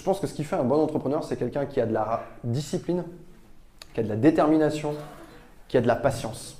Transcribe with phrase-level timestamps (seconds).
[0.00, 2.22] je pense que ce qui fait un bon entrepreneur, c'est quelqu'un qui a de la
[2.42, 3.04] discipline,
[3.92, 4.94] qui a de la détermination,
[5.68, 6.56] qui a de la patience.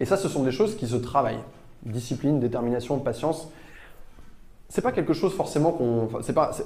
[0.00, 1.44] Et ça, ce sont des choses qui se travaillent.
[1.84, 3.52] Discipline, détermination, patience.
[4.68, 6.08] C'est pas quelque chose forcément qu'on.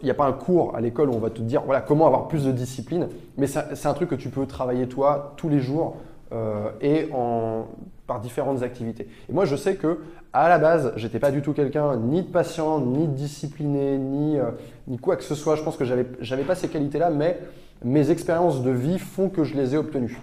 [0.00, 2.06] Il n'y a pas un cours à l'école où on va te dire voilà comment
[2.06, 5.60] avoir plus de discipline, mais c'est un truc que tu peux travailler toi tous les
[5.60, 5.98] jours
[6.32, 7.66] euh, et en,
[8.06, 9.08] par différentes activités.
[9.28, 9.98] Et moi, je sais que
[10.32, 14.38] à la base, j'étais pas du tout quelqu'un ni de patient, ni de discipliné, ni,
[14.38, 14.50] euh,
[14.88, 15.56] ni quoi que ce soit.
[15.56, 17.38] Je pense que j'avais, j'avais pas ces qualités-là, mais
[17.84, 20.18] mes expériences de vie font que je les ai obtenues.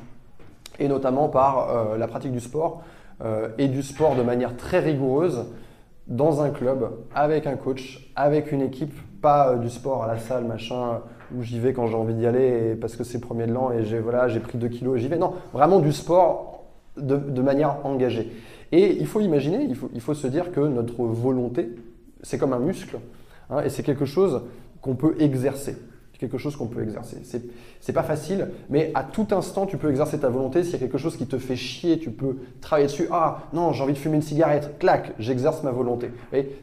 [0.79, 2.83] Et notamment par euh, la pratique du sport
[3.57, 5.43] et du sport de manière très rigoureuse
[6.07, 10.45] dans un club, avec un coach, avec une équipe, pas du sport à la salle,
[10.45, 11.01] machin,
[11.35, 13.83] où j'y vais quand j'ai envie d'y aller parce que c'est premier de l'an et
[13.83, 15.17] j'ai voilà, j'ai pris 2 kilos et j'y vais.
[15.17, 16.58] Non, vraiment du sport
[17.01, 18.31] de, manière engagée.
[18.71, 21.75] Et il faut imaginer, il faut, se dire que notre volonté,
[22.21, 22.99] c'est comme un muscle
[23.49, 24.43] hein, et c'est quelque chose
[24.81, 25.77] qu'on peut exercer
[26.19, 27.17] quelque chose qu'on peut exercer.
[27.79, 30.63] C'est, pas facile, mais à tout instant, tu peux exercer ta volonté.
[30.63, 33.07] S'il y a quelque chose qui te fait chier, tu peux travailler dessus.
[33.09, 34.75] Ah non, j'ai envie de fumer une cigarette.
[34.79, 36.11] Clac, j'exerce ma volonté.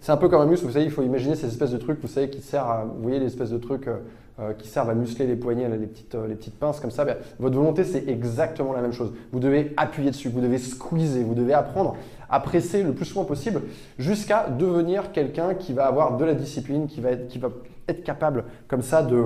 [0.00, 2.00] C'est un peu comme un muscle, vous savez, il faut imaginer ces espèces de trucs,
[2.00, 3.96] vous savez, qui servent à, vous voyez, les espèces de trucs euh,
[4.38, 7.06] euh, qui servent à muscler les poignets, les petites, euh, les petites pinces comme ça.
[7.06, 9.14] Ben, votre volonté, c'est exactement la même chose.
[9.32, 11.96] Vous devez appuyer dessus, vous devez squeezer, vous devez apprendre
[12.30, 13.62] à presser le plus souvent possible
[13.98, 19.02] jusqu'à devenir quelqu'un qui va avoir de la discipline, qui va être, capable comme ça
[19.02, 19.22] de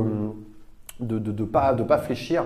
[1.01, 2.45] de, pas, fléchir.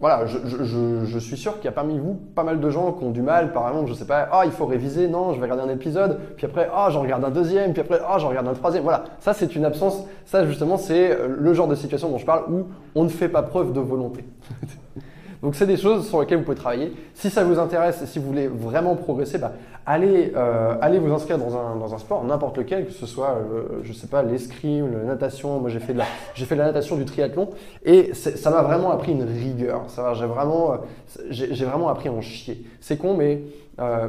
[0.00, 3.10] Voilà, je, suis sûr qu'il y a parmi vous pas mal de gens qui ont
[3.10, 5.70] du mal, par exemple, je sais pas, ah, il faut réviser, non, je vais regarder
[5.70, 8.54] un épisode, puis après, ah, j'en regarde un deuxième, puis après, ah, j'en regarde un
[8.54, 8.82] troisième.
[8.82, 12.44] Voilà, ça c'est une absence, ça justement c'est le genre de situation dont je parle
[12.52, 14.24] où on ne fait pas preuve de volonté.
[15.44, 16.94] Donc c'est des choses sur lesquelles vous pouvez travailler.
[17.12, 19.52] Si ça vous intéresse et si vous voulez vraiment progresser, bah,
[19.84, 23.36] allez, euh, allez vous inscrire dans un, dans un sport, n'importe lequel, que ce soit,
[23.52, 25.60] euh, je sais pas, l'escrime, la natation.
[25.60, 27.50] Moi j'ai fait, de la, fait la natation, du triathlon
[27.84, 29.84] et ça m'a vraiment appris une rigueur.
[30.14, 30.76] J'ai, vraiment, euh,
[31.28, 32.64] j'ai, vraiment appris à en chier.
[32.80, 33.42] C'est con, mais
[33.80, 34.08] euh,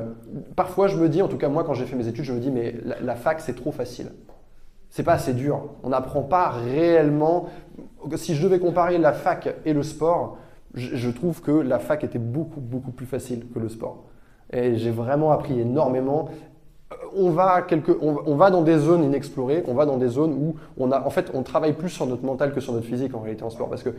[0.56, 2.40] parfois je me dis, en tout cas moi quand j'ai fait mes études, je me
[2.40, 4.08] dis, mais la, la fac c'est trop facile.
[4.90, 5.64] C'est pas assez dur.
[5.84, 7.50] On n'apprend pas réellement.
[8.16, 10.38] Si je devais comparer la fac et le sport,
[10.75, 14.03] je, trouve que la fac était beaucoup, beaucoup plus facile que le sport.
[14.52, 16.30] Et j'ai vraiment appris énormément.
[16.91, 21.02] Euh, on va, dans des zones inexplorées, on va dans des zones où on a,
[21.02, 23.50] en fait, on travaille plus sur notre mental que sur notre physique en réalité en
[23.50, 23.91] sport, parce que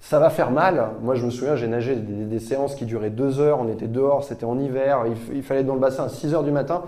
[0.00, 0.90] ça va faire mal.
[1.02, 4.24] Moi, je me souviens, j'ai nagé des, séances qui duraient deux heures, on était dehors,
[4.24, 6.82] c'était en hiver, il, fallait être dans le bassin à 6 heures du matin,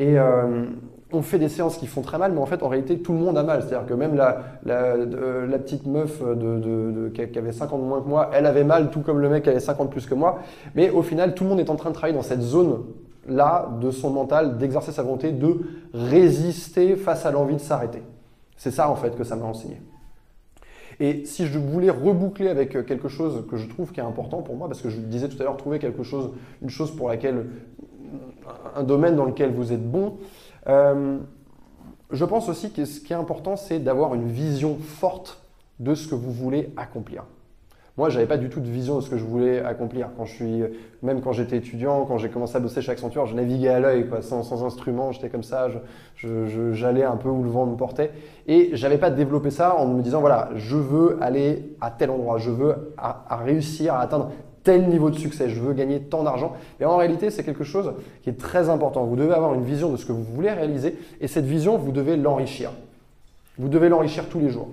[0.00, 0.66] euh,
[1.12, 3.18] on fait des séances qui font très mal, mais en fait, en réalité, tout le
[3.18, 3.62] monde a mal.
[3.62, 4.42] C'est-à-dire que même la,
[5.58, 9.28] petite meuf de, qui avait 50 moins que moi, elle avait mal, tout comme le
[9.28, 10.40] mec qui avait 50 plus que moi.
[10.74, 13.90] Mais au final, tout le monde est en train de travailler dans cette zone-là de
[13.90, 15.60] son mental, d'exercer sa volonté, de
[15.92, 18.02] résister face à l'envie de s'arrêter.
[18.56, 19.80] C'est ça, en fait, que ça m'a enseigné.
[21.00, 24.56] Et si je voulais reboucler avec quelque chose que je trouve qui est important pour
[24.56, 26.30] moi, parce que je disais tout à l'heure, trouver quelque chose,
[26.60, 27.46] une chose pour laquelle,
[28.76, 30.18] un domaine dans lequel vous êtes bon,
[30.68, 31.18] euh,
[32.10, 35.42] je pense aussi que ce qui est important, c'est d'avoir une vision forte
[35.80, 37.24] de ce que vous voulez accomplir.
[37.98, 40.08] Moi, je n'avais pas du tout de vision de ce que je voulais accomplir.
[41.02, 44.08] Même quand j'étais étudiant, quand j'ai commencé à bosser chez Accenture, je naviguais à l'œil,
[44.22, 45.68] sans, sans, instrument, j'étais comme ça,
[46.16, 48.12] j'allais un peu où le vent me portait.
[48.46, 52.38] Et j'avais pas développé ça en me disant, voilà, je veux aller à tel endroit,
[52.38, 52.94] je veux
[53.28, 54.30] réussir à atteindre
[54.64, 56.52] tel niveau de succès, je veux gagner tant d'argent.
[56.80, 57.92] Et en réalité, c'est quelque chose
[58.22, 59.04] qui est très important.
[59.04, 61.92] Vous devez avoir une vision de ce que vous voulez réaliser et cette vision, vous
[61.92, 62.70] devez l'enrichir.
[63.58, 64.68] Vous devez l'enrichir tous les jours.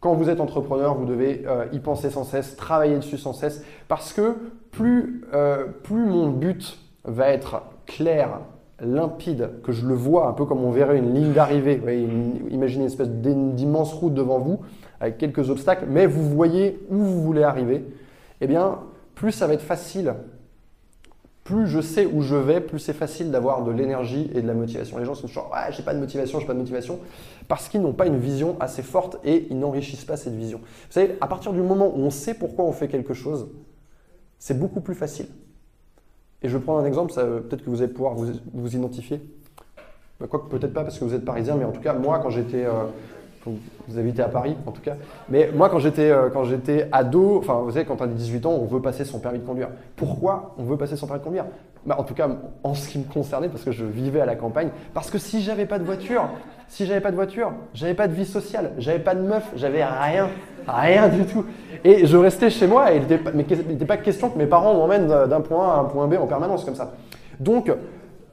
[0.00, 3.64] Quand vous êtes entrepreneur, vous devez euh, y penser sans cesse, travailler dessus sans cesse,
[3.88, 4.36] parce que
[4.70, 8.40] plus, euh, plus mon but va être clair,
[8.80, 11.80] limpide, que je le vois, un peu comme on verrait une ligne d'arrivée,
[12.50, 14.60] imaginez une espèce d'immense route devant vous,
[15.00, 17.84] avec quelques obstacles, mais vous voyez où vous voulez arriver,
[18.40, 18.78] eh bien,
[19.18, 20.14] plus ça va être facile,
[21.42, 24.54] plus je sais où je vais, plus c'est facile d'avoir de l'énergie et de la
[24.54, 24.96] motivation.
[24.96, 27.00] Les gens sont toujours ouais, j'ai pas de motivation, j'ai pas de motivation,
[27.48, 30.58] parce qu'ils n'ont pas une vision assez forte et ils n'enrichissent pas cette vision.
[30.58, 33.48] Vous savez, à partir du moment où on sait pourquoi on fait quelque chose,
[34.38, 35.26] c'est beaucoup plus facile.
[36.42, 39.20] Et je vais prendre un exemple, peut-être que vous allez pouvoir vous, identifier.
[40.20, 42.30] Bah, Quoique peut-être pas parce que vous êtes parisien, mais en tout cas, moi, quand
[42.30, 42.84] j'étais euh,
[43.88, 44.96] vous habitez à Paris en tout cas.
[45.28, 48.66] Mais moi quand j'étais euh, ado, enfin vous savez quand on a 18 ans, on
[48.66, 49.68] veut passer son permis de conduire.
[49.96, 51.46] Pourquoi on veut passer son permis de conduire?
[51.86, 52.28] Bah, En tout cas
[52.62, 54.70] en ce qui me concernait parce que je vivais à la campagne.
[54.94, 56.28] Parce que si j'avais pas de voiture,
[56.68, 59.84] si j'avais pas de voiture, j'avais pas de vie sociale, j'avais pas de meuf, j'avais
[59.84, 60.28] rien,
[60.66, 61.44] rien du tout.
[61.84, 65.06] Et je restais chez moi et il n'était pas, pas question que mes parents m'emmènent
[65.06, 66.92] d'un point A à un point B en permanence comme ça.
[67.40, 67.70] Donc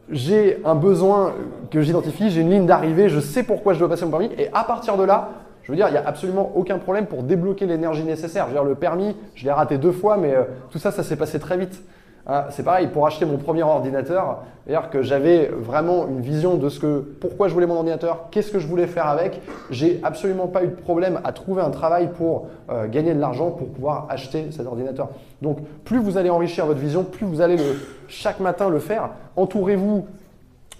[0.09, 1.33] j'ai un besoin
[1.71, 4.49] que j'identifie, j'ai une ligne d'arrivée, je sais pourquoi je dois passer mon permis, et
[4.53, 5.29] à partir de là,
[5.65, 8.45] je veux dire, il n'y a absolument aucun problème pour débloquer l'énergie nécessaire.
[8.45, 11.01] Je veux dire, le permis, je l'ai raté deux fois, mais euh, tout ça, ça
[11.01, 11.81] s'est passé très vite.
[12.27, 16.69] Hein, c'est pareil, pour acheter mon premier ordinateur, c'est-à-dire que j'avais vraiment une vision de
[16.69, 19.41] ce que, pourquoi je voulais mon ordinateur, qu'est-ce que je voulais faire avec.
[19.69, 23.51] J'ai absolument pas eu de problème à trouver un travail pour euh, gagner de l'argent
[23.51, 25.09] pour pouvoir acheter cet ordinateur.
[25.43, 27.75] Donc, plus vous allez enrichir votre vision, plus vous allez le,
[28.07, 29.11] chaque matin le faire.
[29.35, 30.07] Entourez-vous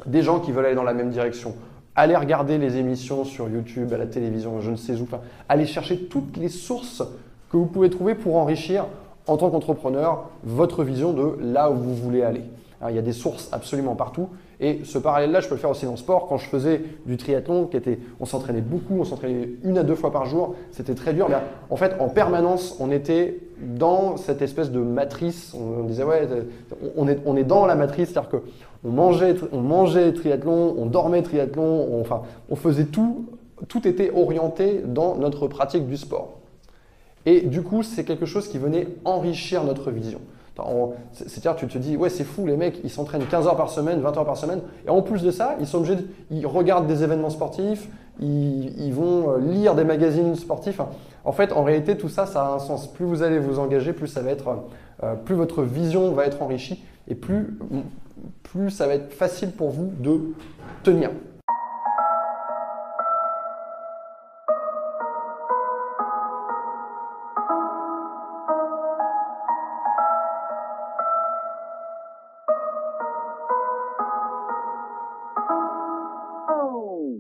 [0.08, 1.54] des gens qui veulent aller dans la même direction.
[1.96, 5.08] Allez regarder les émissions sur YouTube, à la télévision, je ne sais où.
[5.48, 7.04] Allez chercher toutes les sources
[7.52, 8.86] que vous pouvez trouver pour enrichir
[9.28, 12.44] en tant qu'entrepreneur votre vision de là où vous voulez aller.
[12.90, 14.30] il y a des sources absolument partout.
[14.60, 16.28] Et ce parallèle-là, je peux le faire aussi dans le sport.
[16.28, 17.70] Quand je faisais du triathlon,
[18.20, 21.28] on s'entraînait beaucoup, on s'entraînait une à deux fois par jour, c'était très dur.
[21.70, 25.54] En fait, en permanence, on était dans cette espèce de matrice.
[25.54, 26.28] On, disait, ouais,
[26.96, 31.64] on est, on dans la matrice, c'est-à-dire qu'on mangeait, on mangeait triathlon, on dormait triathlon,
[31.64, 32.04] on,
[32.50, 33.26] on faisait tout,
[33.68, 36.38] tout était orienté dans notre pratique du sport.
[37.26, 40.20] Et du coup, c'est quelque chose qui venait enrichir notre vision.
[41.12, 44.00] C'est-à-dire, tu te dis, ouais, c'est fou, les mecs, ils s'entraînent 15 heures par semaine,
[44.00, 44.62] 20 heures par semaine.
[44.86, 45.98] Et en plus de ça, ils sont obligés,
[46.32, 47.90] ils regardent des événements sportifs,
[48.22, 50.80] ils, vont euh, lire des magazines sportifs.
[51.26, 52.88] En fait, en réalité, tout ça, ça a un sens.
[52.88, 54.64] Plus vous allez vous engager, plus ça va être,
[55.04, 57.58] euh, plus votre vision va être enrichie et plus,
[58.44, 60.34] plus ça va être facile pour vous de
[60.84, 61.10] tenir.